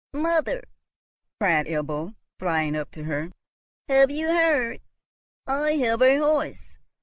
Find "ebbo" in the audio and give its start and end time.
1.67-2.15